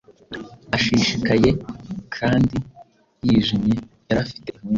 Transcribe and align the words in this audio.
Ashishikaye 0.75 1.49
kandi 2.15 2.57
yijimye 3.25 3.75
yari 4.07 4.19
afite 4.25 4.47
impungenge 4.49 4.67